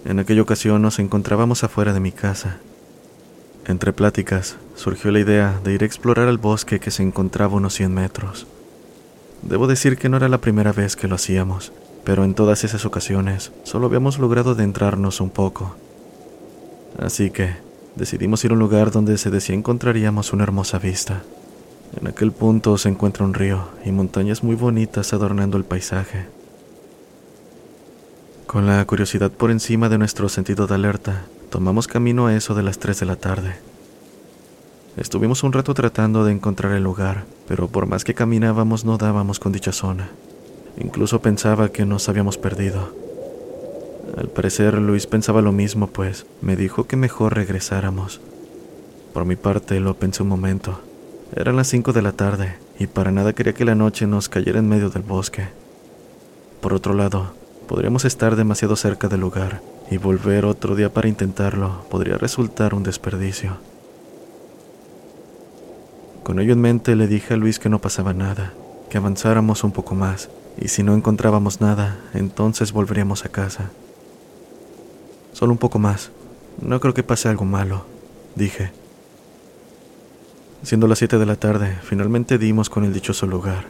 En 0.05 0.17
aquella 0.17 0.41
ocasión 0.41 0.81
nos 0.81 0.97
encontrábamos 0.97 1.63
afuera 1.63 1.93
de 1.93 1.99
mi 1.99 2.11
casa. 2.11 2.57
Entre 3.67 3.93
pláticas 3.93 4.55
surgió 4.73 5.11
la 5.11 5.19
idea 5.19 5.59
de 5.63 5.73
ir 5.73 5.83
a 5.83 5.85
explorar 5.85 6.29
el 6.29 6.39
bosque 6.39 6.79
que 6.79 6.89
se 6.89 7.03
encontraba 7.03 7.57
unos 7.57 7.75
100 7.75 7.93
metros. 7.93 8.47
Debo 9.45 9.67
decir 9.67 9.97
que 9.97 10.09
no 10.09 10.17
era 10.17 10.27
la 10.27 10.41
primera 10.41 10.73
vez 10.73 10.95
que 10.95 11.07
lo 11.07 11.15
hacíamos, 11.15 11.71
pero 12.03 12.23
en 12.23 12.33
todas 12.33 12.63
esas 12.63 12.83
ocasiones 12.83 13.51
solo 13.63 13.85
habíamos 13.85 14.17
logrado 14.17 14.51
adentrarnos 14.51 15.21
un 15.21 15.29
poco. 15.29 15.75
Así 16.97 17.29
que 17.29 17.55
decidimos 17.95 18.43
ir 18.43 18.51
a 18.51 18.53
un 18.55 18.59
lugar 18.59 18.89
donde 18.89 19.19
se 19.19 19.29
decía 19.29 19.53
encontraríamos 19.53 20.33
una 20.33 20.43
hermosa 20.43 20.79
vista. 20.79 21.21
En 21.99 22.07
aquel 22.07 22.31
punto 22.31 22.75
se 22.79 22.89
encuentra 22.89 23.23
un 23.23 23.35
río 23.35 23.69
y 23.85 23.91
montañas 23.91 24.43
muy 24.43 24.55
bonitas 24.55 25.13
adornando 25.13 25.57
el 25.57 25.63
paisaje. 25.63 26.25
Con 28.47 28.65
la 28.65 28.83
curiosidad 28.85 29.29
por 29.29 29.51
encima 29.51 29.89
de 29.89 29.99
nuestro 29.99 30.27
sentido 30.27 30.65
de 30.65 30.73
alerta, 30.73 31.25
tomamos 31.51 31.87
camino 31.87 32.25
a 32.25 32.35
eso 32.35 32.55
de 32.55 32.63
las 32.63 32.79
3 32.79 32.99
de 32.99 33.05
la 33.05 33.15
tarde. 33.15 33.55
Estuvimos 34.97 35.43
un 35.43 35.51
rato 35.51 35.73
tratando 35.73 36.23
de 36.23 36.31
encontrar 36.31 36.71
el 36.71 36.83
lugar, 36.83 37.25
pero 37.49 37.67
por 37.67 37.85
más 37.85 38.05
que 38.05 38.13
caminábamos 38.13 38.85
no 38.85 38.97
dábamos 38.97 39.39
con 39.39 39.51
dicha 39.51 39.73
zona. 39.73 40.09
Incluso 40.77 41.19
pensaba 41.19 41.69
que 41.69 41.85
nos 41.85 42.07
habíamos 42.07 42.37
perdido. 42.37 42.93
Al 44.17 44.29
parecer 44.29 44.75
Luis 44.75 45.05
pensaba 45.05 45.41
lo 45.41 45.51
mismo, 45.51 45.87
pues 45.87 46.25
me 46.41 46.55
dijo 46.55 46.85
que 46.85 46.95
mejor 46.95 47.35
regresáramos. 47.35 48.21
Por 49.13 49.25
mi 49.25 49.35
parte 49.35 49.81
lo 49.81 49.95
pensé 49.95 50.23
un 50.23 50.29
momento. 50.29 50.79
Eran 51.35 51.57
las 51.57 51.67
5 51.67 51.91
de 51.91 52.01
la 52.01 52.13
tarde 52.13 52.55
y 52.79 52.87
para 52.87 53.11
nada 53.11 53.33
quería 53.33 53.53
que 53.53 53.65
la 53.65 53.75
noche 53.75 54.07
nos 54.07 54.29
cayera 54.29 54.59
en 54.59 54.69
medio 54.69 54.89
del 54.89 55.03
bosque. 55.03 55.49
Por 56.61 56.73
otro 56.73 56.93
lado, 56.93 57.33
podríamos 57.67 58.05
estar 58.05 58.37
demasiado 58.37 58.77
cerca 58.77 59.09
del 59.09 59.19
lugar 59.19 59.61
y 59.91 59.97
volver 59.97 60.45
otro 60.45 60.73
día 60.73 60.93
para 60.93 61.09
intentarlo 61.09 61.83
podría 61.89 62.17
resultar 62.17 62.73
un 62.73 62.83
desperdicio. 62.83 63.57
Con 66.25 66.39
ello 66.39 66.53
en 66.53 66.61
mente 66.61 66.95
le 66.95 67.05
dije 67.05 67.35
a 67.35 67.37
Luis 67.37 67.59
que 67.59 67.69
no 67.69 67.79
pasaba 67.79 68.11
nada, 68.11 68.51
que 68.89 68.97
avanzáramos 68.97 69.63
un 69.63 69.71
poco 69.71 69.93
más, 69.93 70.31
y 70.59 70.69
si 70.69 70.81
no 70.81 70.95
encontrábamos 70.95 71.61
nada, 71.61 71.99
entonces 72.15 72.71
volveríamos 72.71 73.25
a 73.25 73.29
casa. 73.29 73.69
Solo 75.33 75.51
un 75.51 75.59
poco 75.59 75.77
más. 75.77 76.09
No 76.59 76.79
creo 76.79 76.95
que 76.95 77.03
pase 77.03 77.29
algo 77.29 77.45
malo, 77.45 77.85
dije. 78.33 78.71
Siendo 80.63 80.87
las 80.87 80.97
7 80.97 81.19
de 81.19 81.27
la 81.27 81.35
tarde, 81.35 81.77
finalmente 81.83 82.39
dimos 82.39 82.71
con 82.71 82.85
el 82.85 82.93
dichoso 82.93 83.27
lugar, 83.27 83.65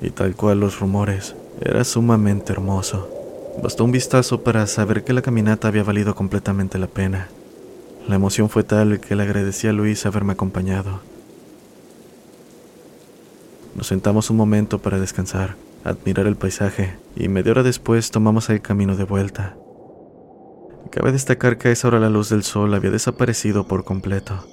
y 0.00 0.10
tal 0.10 0.36
cual 0.36 0.60
los 0.60 0.78
rumores, 0.78 1.34
era 1.60 1.82
sumamente 1.82 2.52
hermoso. 2.52 3.10
Bastó 3.60 3.82
un 3.82 3.90
vistazo 3.90 4.44
para 4.44 4.68
saber 4.68 5.02
que 5.02 5.12
la 5.12 5.22
caminata 5.22 5.66
había 5.66 5.82
valido 5.82 6.14
completamente 6.14 6.78
la 6.78 6.86
pena. 6.86 7.30
La 8.06 8.14
emoción 8.14 8.48
fue 8.48 8.62
tal 8.62 9.00
que 9.00 9.16
le 9.16 9.24
agradecí 9.24 9.66
a 9.66 9.72
Luis 9.72 10.06
haberme 10.06 10.34
acompañado. 10.34 11.00
Nos 13.76 13.88
sentamos 13.88 14.30
un 14.30 14.38
momento 14.38 14.78
para 14.78 14.98
descansar, 14.98 15.56
admirar 15.84 16.26
el 16.26 16.36
paisaje 16.36 16.96
y 17.14 17.28
media 17.28 17.52
hora 17.52 17.62
después 17.62 18.10
tomamos 18.10 18.48
el 18.48 18.62
camino 18.62 18.96
de 18.96 19.04
vuelta. 19.04 19.54
Cabe 20.90 21.12
destacar 21.12 21.58
que 21.58 21.68
a 21.68 21.72
esa 21.72 21.88
hora 21.88 22.00
la 22.00 22.08
luz 22.08 22.30
del 22.30 22.42
sol 22.42 22.72
había 22.72 22.90
desaparecido 22.90 23.66
por 23.68 23.84
completo. 23.84 24.46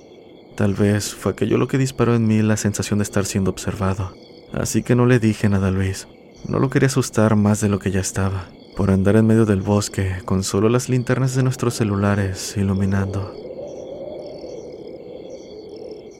Tal 0.58 0.74
vez 0.74 1.15
fue 1.15 1.32
aquello 1.32 1.58
lo 1.58 1.70
que 1.70 1.77
disparó 1.77 2.15
en 2.15 2.27
mí 2.27 2.42
la 2.42 2.58
sensación 2.58 3.00
de 3.00 3.03
estar 3.03 3.25
siendo 3.25 3.50
observado. 3.50 4.13
Así 4.51 4.84
que 4.84 4.94
no 4.94 5.06
le 5.06 5.20
dije 5.20 5.48
nada 5.48 5.70
a 5.70 5.72
Luis. 5.72 6.06
No 6.50 6.60
lo 6.60 6.70
quería 6.70 6.88
asustar 6.88 7.38
más 7.38 7.62
de 7.62 7.70
lo 7.70 7.80
que 7.80 7.92
ya 7.92 8.01
estaba. 8.01 8.50
por 8.75 8.89
andar 8.89 9.15
en 9.15 9.27
medio 9.27 9.46
del 9.46 9.62
bosque 9.62 10.18
con 10.25 10.44
solo 10.44 10.68
las 10.68 10.89
linternas 10.89 11.36
de 11.36 11.44
nuestros 11.44 11.75
celulares 11.75 12.58
iluminando. 12.58 13.32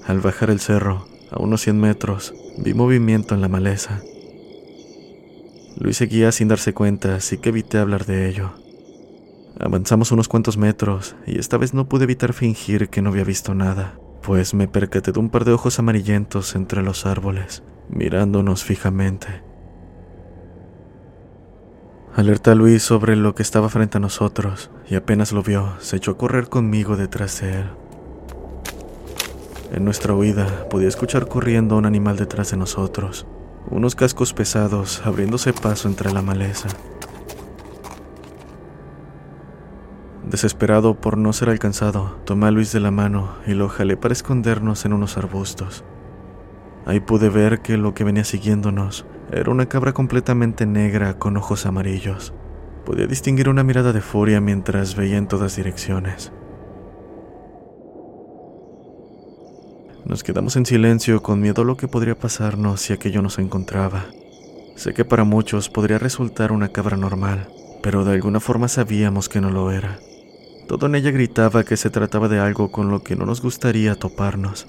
Al 0.06 0.20
bajar 0.20 0.52
el 0.52 0.60
cerro, 0.60 1.08
a 1.34 1.42
unos 1.42 1.62
100 1.62 1.80
metros, 1.80 2.34
vi 2.58 2.74
movimiento 2.74 3.34
en 3.34 3.42
la 3.42 3.48
maleza. 3.48 4.02
Luis 5.78 5.98
seguía 5.98 6.32
sin 6.32 6.48
darse 6.48 6.74
cuenta, 6.74 7.16
así 7.16 7.38
que 7.38 7.50
evité 7.50 7.80
hablar 7.80 8.06
de 8.06 8.30
ello. 8.30 8.52
Avanzamos 9.60 10.12
unos 10.12 10.28
cuantos 10.28 10.58
metros 10.58 11.16
y 11.26 11.40
esta 11.40 11.58
vez 11.58 11.74
no 11.74 11.90
pude 11.90 12.04
evitar 12.04 12.34
fingir 12.34 12.90
que 12.90 13.02
no 13.02 13.10
había 13.10 13.24
visto 13.24 13.56
nada, 13.56 14.00
pues 14.22 14.54
me 14.54 14.68
percaté 14.68 15.12
de 15.12 15.20
un 15.20 15.30
par 15.30 15.46
de 15.46 15.54
ojos 15.54 15.80
amarillentos 15.80 16.56
entre 16.56 16.84
los 16.84 17.06
árboles, 17.06 17.64
mirándonos 17.90 18.64
fijamente. 18.64 19.28
Alerta 22.16 22.52
a 22.52 22.56
Luis 22.56 22.84
sobre 22.84 23.16
lo 23.16 23.34
que 23.34 23.42
estaba 23.42 23.70
frente 23.70 23.98
a 23.98 24.02
nosotros 24.02 24.70
y 24.88 24.96
apenas 24.96 25.32
lo 25.32 25.42
vio, 25.42 25.74
se 25.80 25.98
echó 25.98 26.12
a 26.12 26.18
correr 26.18 26.48
conmigo 26.48 26.96
detrás 26.96 27.42
de 27.42 27.62
él. 27.62 27.83
En 29.74 29.86
nuestra 29.86 30.14
huida 30.14 30.70
podía 30.70 30.88
escuchar 30.88 31.28
corriendo 31.28 31.74
a 31.74 31.78
un 31.80 31.88
animal 31.88 32.16
detrás 32.16 32.52
de 32.52 32.58
nosotros, 32.58 33.26
unos 33.72 33.96
cascos 33.96 34.32
pesados 34.32 35.02
abriéndose 35.04 35.52
paso 35.52 35.88
entre 35.88 36.14
la 36.14 36.22
maleza. 36.22 36.70
Desesperado 40.30 40.94
por 40.94 41.18
no 41.18 41.34
ser 41.34 41.50
alcanzado, 41.50 42.20
tomé 42.24 42.46
a 42.46 42.52
Luis 42.52 42.72
de 42.72 42.82
la 42.82 42.92
mano 42.92 43.34
y 43.48 43.56
lo 43.56 43.68
jalé 43.68 43.98
para 43.98 44.14
escondernos 44.14 44.86
en 44.86 44.94
unos 44.94 45.18
arbustos. 45.18 45.84
Ahí 46.86 47.00
pude 47.00 47.30
ver 47.30 47.62
que 47.62 47.76
lo 47.76 47.96
que 47.96 48.04
venía 48.04 48.26
siguiéndonos 48.26 49.08
era 49.32 49.50
una 49.50 49.66
cabra 49.70 49.94
completamente 49.94 50.68
negra 50.68 51.18
con 51.18 51.36
ojos 51.36 51.66
amarillos. 51.66 52.32
Podía 52.86 53.08
distinguir 53.08 53.50
una 53.50 53.64
mirada 53.64 53.92
de 53.92 54.02
furia 54.02 54.40
mientras 54.40 54.96
veía 54.96 55.18
en 55.18 55.28
todas 55.28 55.56
direcciones. 55.56 56.32
Nos 60.06 60.22
quedamos 60.22 60.58
en 60.58 60.66
silencio 60.66 61.24
con 61.24 61.40
miedo 61.40 61.62
a 61.62 61.66
lo 61.66 61.78
que 61.78 61.88
podría 61.88 62.20
pasarnos 62.20 62.82
si 62.82 62.92
aquello 62.92 63.22
nos 63.22 63.40
encontraba. 63.40 64.08
Sé 64.76 64.94
que 64.94 65.06
para 65.06 65.24
muchos 65.24 65.70
podría 65.70 65.98
resultar 65.98 66.52
una 66.52 66.70
cabra 66.70 66.98
normal, 66.98 67.48
pero 67.82 68.04
de 68.04 68.12
alguna 68.12 68.42
forma 68.42 68.68
sabíamos 68.68 69.30
que 69.30 69.40
no 69.40 69.50
lo 69.50 69.72
era. 69.72 70.00
Todo 70.68 70.88
en 70.88 70.96
ella 70.96 71.12
gritaba 71.12 71.64
que 71.64 71.78
se 71.78 71.90
trataba 71.90 72.28
de 72.28 72.40
algo 72.40 72.70
con 72.70 72.90
lo 72.90 73.02
que 73.02 73.16
no 73.16 73.26
nos 73.26 73.42
gustaría 73.42 73.96
toparnos. 73.96 74.68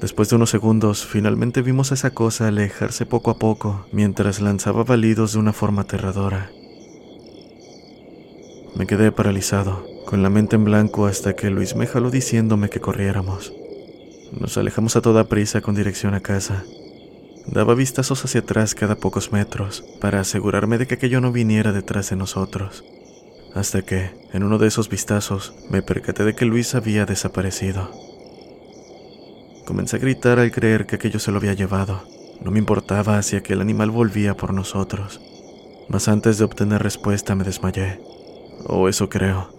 Después 0.00 0.28
de 0.28 0.36
unos 0.36 0.50
segundos, 0.50 1.04
finalmente 1.04 1.60
vimos 1.60 1.90
a 1.90 1.94
esa 1.94 2.10
cosa 2.10 2.48
alejarse 2.48 3.04
poco 3.04 3.32
a 3.32 3.38
poco 3.38 3.86
mientras 3.92 4.40
lanzaba 4.40 4.84
balidos 4.84 5.32
de 5.32 5.40
una 5.40 5.52
forma 5.52 5.82
aterradora. 5.82 6.50
Me 8.76 8.86
quedé 8.86 9.10
paralizado, 9.10 9.84
con 10.06 10.22
la 10.22 10.30
mente 10.30 10.54
en 10.54 10.64
blanco 10.64 11.06
hasta 11.06 11.34
que 11.34 11.50
Luis 11.50 11.74
me 11.74 11.86
jaló 11.86 12.10
diciéndome 12.10 12.68
que 12.68 12.80
corriéramos. 12.80 13.52
Nos 14.38 14.56
alejamos 14.56 14.96
a 14.96 15.02
toda 15.02 15.24
prisa 15.24 15.60
con 15.60 15.74
dirección 15.74 16.14
a 16.14 16.20
casa. 16.20 16.64
Daba 17.46 17.74
vistazos 17.74 18.24
hacia 18.24 18.40
atrás 18.40 18.74
cada 18.74 18.96
pocos 18.96 19.30
metros 19.30 19.84
para 20.00 20.20
asegurarme 20.20 20.78
de 20.78 20.86
que 20.86 20.94
aquello 20.94 21.20
no 21.20 21.32
viniera 21.32 21.72
detrás 21.72 22.08
de 22.08 22.16
nosotros. 22.16 22.82
Hasta 23.54 23.82
que, 23.82 24.10
en 24.32 24.42
uno 24.42 24.56
de 24.56 24.68
esos 24.68 24.88
vistazos, 24.88 25.52
me 25.68 25.82
percaté 25.82 26.24
de 26.24 26.34
que 26.34 26.46
Luis 26.46 26.74
había 26.74 27.04
desaparecido. 27.04 27.90
Comencé 29.66 29.96
a 29.96 30.00
gritar 30.00 30.38
al 30.38 30.50
creer 30.50 30.86
que 30.86 30.96
aquello 30.96 31.18
se 31.18 31.30
lo 31.30 31.36
había 31.36 31.52
llevado. 31.52 32.02
No 32.40 32.50
me 32.50 32.58
importaba 32.58 33.20
si 33.22 33.36
aquel 33.36 33.60
animal 33.60 33.90
volvía 33.90 34.34
por 34.34 34.54
nosotros. 34.54 35.20
Mas 35.88 36.08
antes 36.08 36.38
de 36.38 36.44
obtener 36.44 36.82
respuesta 36.82 37.34
me 37.34 37.44
desmayé. 37.44 38.00
O 38.66 38.88
eso 38.88 39.10
creo. 39.10 39.52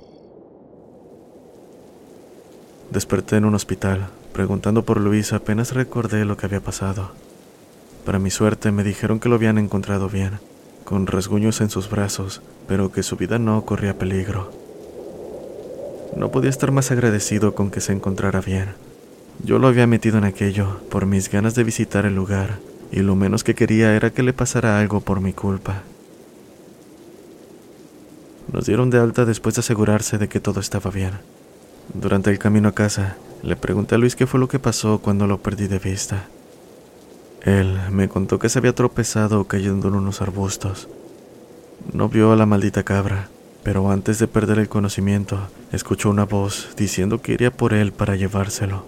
Desperté 2.89 3.37
en 3.37 3.45
un 3.45 3.53
hospital. 3.53 4.09
Preguntando 4.33 4.83
por 4.83 4.99
Luis 4.99 5.31
apenas 5.31 5.73
recordé 5.73 6.25
lo 6.25 6.37
que 6.37 6.47
había 6.47 6.59
pasado. 6.59 7.11
Para 8.03 8.19
mi 8.19 8.31
suerte 8.31 8.71
me 8.71 8.83
dijeron 8.83 9.19
que 9.19 9.29
lo 9.29 9.35
habían 9.35 9.59
encontrado 9.59 10.09
bien, 10.09 10.39
con 10.83 11.07
rasguños 11.07 11.61
en 11.61 11.69
sus 11.69 11.89
brazos, 11.89 12.41
pero 12.67 12.91
que 12.91 13.03
su 13.03 13.15
vida 13.15 13.37
no 13.37 13.63
corría 13.63 13.97
peligro. 13.97 14.51
No 16.17 16.31
podía 16.31 16.49
estar 16.49 16.71
más 16.71 16.91
agradecido 16.91 17.53
con 17.53 17.69
que 17.71 17.79
se 17.79 17.93
encontrara 17.93 18.41
bien. 18.41 18.69
Yo 19.43 19.59
lo 19.59 19.67
había 19.67 19.87
metido 19.87 20.17
en 20.17 20.23
aquello 20.23 20.81
por 20.89 21.05
mis 21.05 21.29
ganas 21.29 21.53
de 21.55 21.63
visitar 21.63 22.05
el 22.05 22.15
lugar, 22.15 22.59
y 22.91 22.99
lo 22.99 23.15
menos 23.15 23.43
que 23.43 23.55
quería 23.55 23.95
era 23.95 24.11
que 24.11 24.23
le 24.23 24.33
pasara 24.33 24.79
algo 24.79 24.99
por 24.99 25.21
mi 25.21 25.33
culpa. 25.33 25.83
Nos 28.51 28.65
dieron 28.65 28.89
de 28.89 28.99
alta 28.99 29.25
después 29.25 29.55
de 29.55 29.59
asegurarse 29.61 30.17
de 30.17 30.27
que 30.27 30.39
todo 30.39 30.59
estaba 30.59 30.91
bien. 30.91 31.13
Durante 31.93 32.29
el 32.29 32.39
camino 32.39 32.69
a 32.69 32.73
casa, 32.73 33.17
le 33.43 33.57
pregunté 33.57 33.95
a 33.95 33.97
Luis 33.97 34.15
qué 34.15 34.25
fue 34.25 34.39
lo 34.39 34.47
que 34.47 34.57
pasó 34.57 34.99
cuando 34.99 35.27
lo 35.27 35.39
perdí 35.39 35.67
de 35.67 35.77
vista. 35.77 36.27
Él 37.41 37.77
me 37.91 38.07
contó 38.07 38.39
que 38.39 38.47
se 38.47 38.57
había 38.57 38.73
tropezado 38.73 39.43
cayendo 39.43 39.89
en 39.89 39.95
unos 39.95 40.21
arbustos. 40.21 40.87
No 41.91 42.07
vio 42.07 42.31
a 42.31 42.37
la 42.37 42.45
maldita 42.45 42.83
cabra, 42.83 43.27
pero 43.61 43.91
antes 43.91 44.17
de 44.17 44.29
perder 44.29 44.59
el 44.59 44.69
conocimiento, 44.69 45.37
escuchó 45.73 46.09
una 46.09 46.23
voz 46.23 46.69
diciendo 46.77 47.21
que 47.21 47.33
iría 47.33 47.51
por 47.51 47.73
él 47.73 47.91
para 47.91 48.15
llevárselo. 48.15 48.85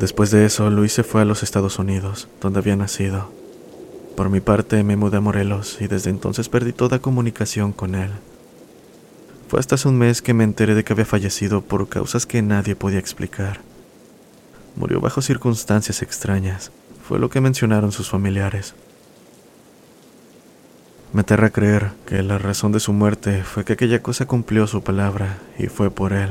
Después 0.00 0.30
de 0.30 0.46
eso, 0.46 0.70
Luis 0.70 0.94
se 0.94 1.02
fue 1.04 1.20
a 1.20 1.26
los 1.26 1.42
Estados 1.42 1.78
Unidos, 1.78 2.28
donde 2.40 2.60
había 2.60 2.76
nacido. 2.76 3.28
Por 4.16 4.30
mi 4.30 4.40
parte, 4.40 4.82
me 4.84 4.96
mudé 4.96 5.18
a 5.18 5.20
Morelos 5.20 5.76
y 5.80 5.86
desde 5.86 6.08
entonces 6.08 6.48
perdí 6.48 6.72
toda 6.72 6.98
comunicación 6.98 7.72
con 7.72 7.94
él. 7.94 8.10
Fue 9.52 9.60
hasta 9.60 9.74
hace 9.74 9.86
un 9.86 9.98
mes 9.98 10.22
que 10.22 10.32
me 10.32 10.44
enteré 10.44 10.74
de 10.74 10.82
que 10.82 10.94
había 10.94 11.04
fallecido 11.04 11.60
por 11.60 11.86
causas 11.86 12.24
que 12.24 12.40
nadie 12.40 12.74
podía 12.74 12.98
explicar. 12.98 13.60
Murió 14.76 14.98
bajo 14.98 15.20
circunstancias 15.20 16.00
extrañas, 16.00 16.72
fue 17.06 17.18
lo 17.18 17.28
que 17.28 17.42
mencionaron 17.42 17.92
sus 17.92 18.08
familiares. 18.08 18.74
Me 21.12 21.20
aterra 21.20 21.50
creer 21.50 21.90
que 22.06 22.22
la 22.22 22.38
razón 22.38 22.72
de 22.72 22.80
su 22.80 22.94
muerte 22.94 23.44
fue 23.44 23.66
que 23.66 23.74
aquella 23.74 24.02
cosa 24.02 24.24
cumplió 24.24 24.66
su 24.66 24.82
palabra 24.82 25.36
y 25.58 25.66
fue 25.66 25.90
por 25.90 26.14
él. 26.14 26.30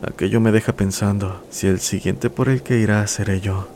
Aquello 0.00 0.40
me 0.40 0.50
deja 0.50 0.72
pensando 0.72 1.44
si 1.50 1.66
el 1.66 1.78
siguiente 1.78 2.30
por 2.30 2.48
el 2.48 2.62
que 2.62 2.78
irá 2.78 3.06
seré 3.06 3.42
yo. 3.42 3.68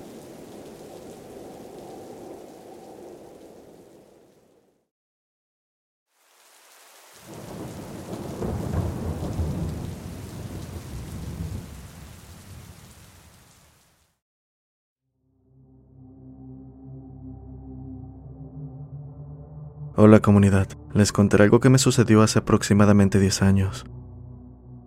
Hola 20.04 20.18
comunidad, 20.18 20.66
les 20.94 21.12
contaré 21.12 21.44
algo 21.44 21.60
que 21.60 21.70
me 21.70 21.78
sucedió 21.78 22.22
hace 22.22 22.40
aproximadamente 22.40 23.20
10 23.20 23.42
años. 23.42 23.84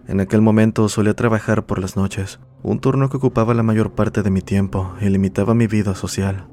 En 0.10 0.20
aquel 0.20 0.42
momento 0.42 0.90
solía 0.90 1.14
trabajar 1.14 1.66
por 1.66 1.80
las 1.80 1.96
noches, 1.96 2.42
un 2.64 2.82
turno 2.82 3.10
que 3.10 3.16
ocupaba 3.16 3.54
la 3.54 3.64
mayor 3.64 3.94
parte 3.94 4.24
de 4.24 4.30
mi 4.30 4.42
tiempo 4.42 4.94
y 5.00 5.08
limitaba 5.08 5.54
mi 5.54 5.68
vida 5.68 5.96
social. 5.96 6.50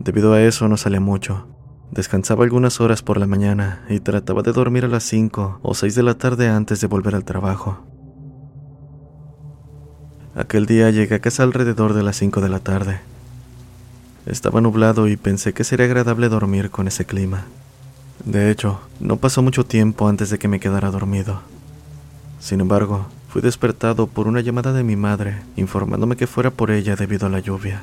Debido 0.00 0.32
a 0.32 0.42
eso 0.42 0.66
no 0.66 0.76
salía 0.76 0.98
mucho. 0.98 1.46
Descansaba 1.92 2.42
algunas 2.42 2.80
horas 2.80 3.02
por 3.02 3.18
la 3.18 3.28
mañana 3.28 3.84
y 3.88 4.00
trataba 4.00 4.42
de 4.42 4.50
dormir 4.50 4.84
a 4.84 4.88
las 4.88 5.04
5 5.04 5.60
o 5.62 5.74
6 5.74 5.94
de 5.94 6.02
la 6.02 6.14
tarde 6.14 6.48
antes 6.48 6.80
de 6.80 6.88
volver 6.88 7.14
al 7.14 7.24
trabajo. 7.24 7.86
Aquel 10.34 10.66
día 10.66 10.90
llegué 10.90 11.14
a 11.14 11.20
casa 11.20 11.44
alrededor 11.44 11.94
de 11.94 12.02
las 12.02 12.16
5 12.16 12.40
de 12.40 12.48
la 12.48 12.58
tarde. 12.58 12.98
Estaba 14.26 14.60
nublado 14.60 15.06
y 15.06 15.16
pensé 15.16 15.52
que 15.52 15.62
sería 15.62 15.86
agradable 15.86 16.28
dormir 16.28 16.70
con 16.70 16.88
ese 16.88 17.04
clima. 17.04 17.44
De 18.24 18.50
hecho, 18.50 18.80
no 19.00 19.16
pasó 19.16 19.42
mucho 19.42 19.64
tiempo 19.64 20.08
antes 20.08 20.30
de 20.30 20.38
que 20.38 20.48
me 20.48 20.60
quedara 20.60 20.90
dormido. 20.90 21.40
Sin 22.40 22.60
embargo, 22.60 23.06
fui 23.28 23.42
despertado 23.42 24.06
por 24.06 24.26
una 24.26 24.40
llamada 24.40 24.72
de 24.72 24.82
mi 24.82 24.96
madre 24.96 25.42
informándome 25.56 26.16
que 26.16 26.26
fuera 26.26 26.50
por 26.50 26.70
ella 26.70 26.96
debido 26.96 27.26
a 27.26 27.30
la 27.30 27.40
lluvia. 27.40 27.82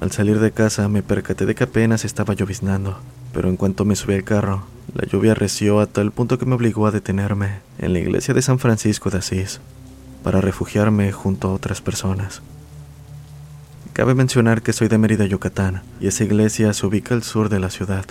Al 0.00 0.10
salir 0.10 0.40
de 0.40 0.50
casa 0.50 0.88
me 0.88 1.02
percaté 1.02 1.46
de 1.46 1.54
que 1.54 1.64
apenas 1.64 2.04
estaba 2.04 2.34
lloviznando, 2.34 2.98
pero 3.32 3.48
en 3.48 3.56
cuanto 3.56 3.84
me 3.84 3.94
subí 3.94 4.14
al 4.14 4.24
carro, 4.24 4.64
la 4.94 5.06
lluvia 5.06 5.34
reció 5.34 5.78
a 5.78 5.86
tal 5.86 6.10
punto 6.10 6.38
que 6.38 6.46
me 6.46 6.56
obligó 6.56 6.86
a 6.86 6.90
detenerme 6.90 7.60
en 7.78 7.92
la 7.92 8.00
iglesia 8.00 8.34
de 8.34 8.42
San 8.42 8.58
Francisco 8.58 9.10
de 9.10 9.18
Asís 9.18 9.60
para 10.24 10.40
refugiarme 10.40 11.12
junto 11.12 11.48
a 11.48 11.52
otras 11.52 11.80
personas. 11.80 12.42
Cabe 13.92 14.14
mencionar 14.14 14.62
que 14.62 14.72
soy 14.72 14.88
de 14.88 14.96
Mérida, 14.96 15.26
Yucatán, 15.26 15.82
y 16.00 16.06
esa 16.06 16.24
iglesia 16.24 16.72
se 16.72 16.86
ubica 16.86 17.14
al 17.14 17.22
sur 17.22 17.50
de 17.50 17.60
la 17.60 17.68
ciudad. 17.68 18.06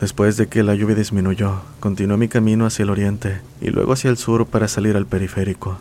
Después 0.00 0.36
de 0.36 0.48
que 0.48 0.64
la 0.64 0.74
lluvia 0.74 0.96
disminuyó, 0.96 1.62
continué 1.78 2.16
mi 2.16 2.26
camino 2.28 2.66
hacia 2.66 2.82
el 2.82 2.90
oriente 2.90 3.40
y 3.60 3.70
luego 3.70 3.92
hacia 3.92 4.10
el 4.10 4.16
sur 4.16 4.46
para 4.46 4.66
salir 4.66 4.96
al 4.96 5.06
periférico, 5.06 5.78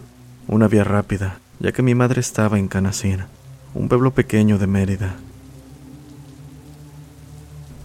una 0.47 0.67
vía 0.67 0.83
rápida, 0.83 1.39
ya 1.59 1.71
que 1.71 1.81
mi 1.81 1.95
madre 1.95 2.21
estaba 2.21 2.59
en 2.59 2.67
Canacín, 2.67 3.23
un 3.73 3.89
pueblo 3.89 4.11
pequeño 4.11 4.59
de 4.59 4.67
Mérida. 4.67 5.15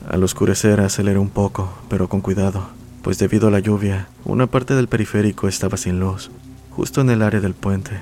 Al 0.07 0.23
oscurecer 0.23 0.81
aceleré 0.81 1.19
un 1.19 1.31
poco, 1.31 1.73
pero 1.89 2.11
con 2.11 2.21
cuidado, 2.21 2.69
pues 3.03 3.19
debido 3.19 3.49
a 3.49 3.51
la 3.51 3.61
lluvia, 3.61 4.09
una 4.27 4.47
parte 4.47 4.75
del 4.75 4.87
periférico 4.87 5.49
estaba 5.49 5.79
sin 5.79 5.99
luz, 5.99 6.31
justo 6.71 7.01
en 7.01 7.09
el 7.09 7.23
área 7.23 7.41
del 7.41 7.55
puente. 7.55 8.01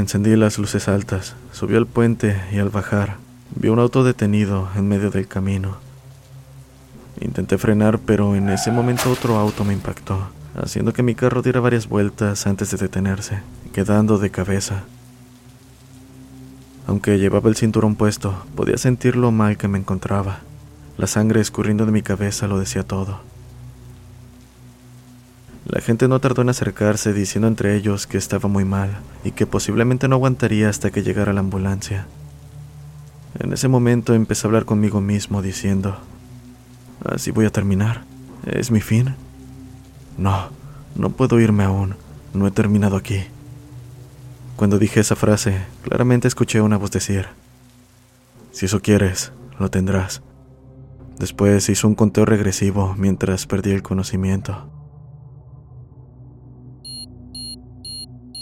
Encendí 0.00 0.34
las 0.34 0.56
luces 0.56 0.88
altas, 0.88 1.34
subí 1.52 1.76
al 1.76 1.86
puente 1.86 2.40
y 2.52 2.58
al 2.58 2.70
bajar, 2.70 3.18
vi 3.54 3.68
un 3.68 3.78
auto 3.78 4.02
detenido 4.02 4.66
en 4.74 4.88
medio 4.88 5.10
del 5.10 5.28
camino. 5.28 5.76
Intenté 7.20 7.58
frenar, 7.58 7.98
pero 7.98 8.34
en 8.34 8.48
ese 8.48 8.70
momento 8.70 9.10
otro 9.10 9.36
auto 9.36 9.62
me 9.62 9.74
impactó, 9.74 10.30
haciendo 10.56 10.94
que 10.94 11.02
mi 11.02 11.14
carro 11.14 11.42
diera 11.42 11.60
varias 11.60 11.86
vueltas 11.86 12.46
antes 12.46 12.70
de 12.70 12.78
detenerse, 12.78 13.42
quedando 13.74 14.16
de 14.16 14.30
cabeza. 14.30 14.84
Aunque 16.86 17.18
llevaba 17.18 17.50
el 17.50 17.56
cinturón 17.56 17.94
puesto, 17.94 18.46
podía 18.56 18.78
sentir 18.78 19.16
lo 19.16 19.32
mal 19.32 19.58
que 19.58 19.68
me 19.68 19.78
encontraba. 19.78 20.38
La 20.96 21.08
sangre 21.08 21.42
escurriendo 21.42 21.84
de 21.84 21.92
mi 21.92 22.00
cabeza 22.00 22.46
lo 22.46 22.58
decía 22.58 22.84
todo. 22.84 23.20
La 25.70 25.80
gente 25.80 26.08
no 26.08 26.18
tardó 26.18 26.42
en 26.42 26.48
acercarse 26.48 27.12
diciendo 27.12 27.46
entre 27.46 27.76
ellos 27.76 28.08
que 28.08 28.18
estaba 28.18 28.48
muy 28.48 28.64
mal 28.64 28.98
y 29.22 29.30
que 29.30 29.46
posiblemente 29.46 30.08
no 30.08 30.16
aguantaría 30.16 30.68
hasta 30.68 30.90
que 30.90 31.04
llegara 31.04 31.32
la 31.32 31.38
ambulancia. 31.38 32.08
En 33.38 33.52
ese 33.52 33.68
momento 33.68 34.12
empecé 34.12 34.44
a 34.44 34.48
hablar 34.48 34.64
conmigo 34.64 35.00
mismo 35.00 35.42
diciendo, 35.42 35.96
así 37.04 37.30
voy 37.30 37.46
a 37.46 37.50
terminar, 37.50 38.02
es 38.46 38.72
mi 38.72 38.80
fin. 38.80 39.14
No, 40.18 40.48
no 40.96 41.10
puedo 41.10 41.38
irme 41.38 41.62
aún, 41.62 41.94
no 42.34 42.48
he 42.48 42.50
terminado 42.50 42.96
aquí. 42.96 43.22
Cuando 44.56 44.76
dije 44.76 44.98
esa 44.98 45.14
frase, 45.14 45.56
claramente 45.82 46.26
escuché 46.26 46.60
una 46.60 46.78
voz 46.78 46.90
decir, 46.90 47.26
si 48.50 48.66
eso 48.66 48.82
quieres, 48.82 49.30
lo 49.60 49.70
tendrás. 49.70 50.20
Después 51.16 51.68
hizo 51.68 51.86
un 51.86 51.94
conteo 51.94 52.24
regresivo 52.24 52.96
mientras 52.98 53.46
perdí 53.46 53.70
el 53.70 53.84
conocimiento. 53.84 54.68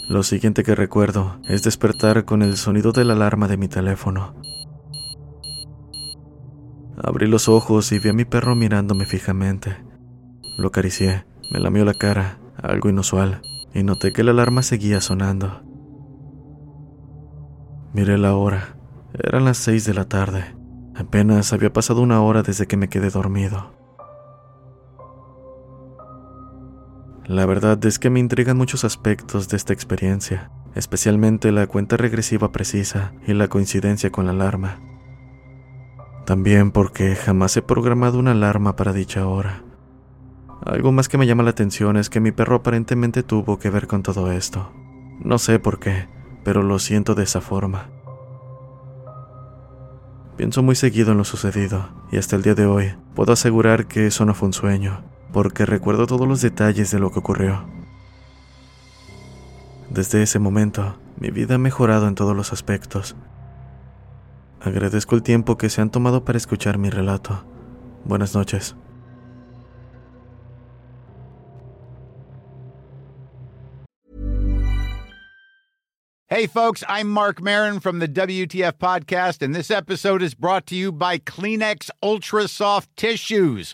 Lo 0.09 0.23
siguiente 0.23 0.63
que 0.63 0.73
recuerdo 0.73 1.39
es 1.47 1.61
despertar 1.61 2.25
con 2.25 2.41
el 2.41 2.57
sonido 2.57 2.91
de 2.91 3.05
la 3.05 3.13
alarma 3.13 3.47
de 3.47 3.57
mi 3.57 3.67
teléfono. 3.67 4.33
Abrí 6.97 7.27
los 7.27 7.47
ojos 7.47 7.91
y 7.91 7.99
vi 7.99 8.09
a 8.09 8.13
mi 8.13 8.25
perro 8.25 8.55
mirándome 8.55 9.05
fijamente. 9.05 9.77
Lo 10.57 10.69
acaricié, 10.69 11.25
me 11.51 11.59
lamió 11.59 11.85
la 11.85 11.93
cara, 11.93 12.39
algo 12.57 12.89
inusual, 12.89 13.43
y 13.71 13.83
noté 13.83 14.11
que 14.11 14.23
la 14.23 14.31
alarma 14.31 14.63
seguía 14.63 14.99
sonando. 14.99 15.61
Miré 17.93 18.17
la 18.17 18.35
hora. 18.35 18.77
Eran 19.13 19.45
las 19.45 19.57
seis 19.57 19.85
de 19.85 19.93
la 19.93 20.05
tarde. 20.05 20.55
Apenas 20.95 21.53
había 21.53 21.71
pasado 21.71 22.01
una 22.01 22.19
hora 22.23 22.41
desde 22.41 22.65
que 22.65 22.77
me 22.77 22.89
quedé 22.89 23.11
dormido. 23.11 23.78
La 27.29 27.45
verdad 27.45 27.85
es 27.85 27.99
que 27.99 28.09
me 28.09 28.19
intrigan 28.19 28.57
muchos 28.57 28.83
aspectos 28.83 29.49
de 29.49 29.57
esta 29.57 29.71
experiencia, 29.71 30.49
especialmente 30.73 31.51
la 31.51 31.67
cuenta 31.67 31.95
regresiva 31.95 32.51
precisa 32.51 33.13
y 33.27 33.33
la 33.35 33.47
coincidencia 33.47 34.09
con 34.09 34.25
la 34.25 34.31
alarma. 34.31 34.79
También 36.25 36.71
porque 36.71 37.15
jamás 37.15 37.55
he 37.55 37.61
programado 37.61 38.17
una 38.17 38.31
alarma 38.31 38.75
para 38.75 38.93
dicha 38.93 39.27
hora. 39.27 39.61
Algo 40.65 40.91
más 40.91 41.07
que 41.07 41.19
me 41.19 41.27
llama 41.27 41.43
la 41.43 41.51
atención 41.51 41.97
es 41.97 42.09
que 42.09 42.19
mi 42.19 42.31
perro 42.31 42.55
aparentemente 42.55 43.21
tuvo 43.21 43.59
que 43.59 43.69
ver 43.69 43.85
con 43.85 44.01
todo 44.01 44.31
esto. 44.31 44.71
No 45.19 45.37
sé 45.37 45.59
por 45.59 45.79
qué, 45.79 46.07
pero 46.43 46.63
lo 46.63 46.79
siento 46.79 47.13
de 47.13 47.25
esa 47.25 47.41
forma. 47.41 47.91
Pienso 50.35 50.63
muy 50.63 50.73
seguido 50.73 51.11
en 51.11 51.19
lo 51.19 51.25
sucedido, 51.25 51.89
y 52.11 52.17
hasta 52.17 52.35
el 52.35 52.41
día 52.41 52.55
de 52.55 52.65
hoy 52.65 52.95
puedo 53.13 53.33
asegurar 53.33 53.85
que 53.85 54.07
eso 54.07 54.25
no 54.25 54.33
fue 54.33 54.47
un 54.47 54.53
sueño, 54.53 55.03
porque 55.31 55.65
recuerdo 55.65 56.07
todos 56.07 56.27
los 56.27 56.41
detalles 56.41 56.91
de 56.91 56.99
lo 56.99 57.11
que 57.11 57.19
ocurrió. 57.19 57.65
Desde 59.89 60.21
ese 60.21 60.39
momento, 60.39 60.97
mi 61.17 61.31
vida 61.31 61.55
ha 61.55 61.57
mejorado 61.57 62.07
en 62.07 62.15
todos 62.15 62.35
los 62.35 62.53
aspectos. 62.53 63.15
Agradezco 64.61 65.15
el 65.15 65.23
tiempo 65.23 65.57
que 65.57 65.69
se 65.69 65.81
han 65.81 65.89
tomado 65.89 66.25
para 66.25 66.37
escuchar 66.37 66.77
mi 66.77 66.89
relato. 66.89 67.43
Buenas 68.05 68.35
noches. 68.35 68.75
Hey, 76.31 76.45
folks, 76.45 76.83
I'm 76.87 77.09
Mark 77.09 77.41
Marin 77.41 77.79
from 77.79 77.97
the 77.97 78.07
WTF 78.07 78.73
Podcast, 78.73 79.41
and 79.41 79.55
this 79.55 79.71
episode 79.71 80.21
is 80.21 80.35
brought 80.35 80.67
to 80.67 80.75
you 80.75 80.91
by 80.91 81.17
Kleenex 81.17 81.89
Ultra 82.03 82.47
Soft 82.47 82.95
Tissues, 82.95 83.73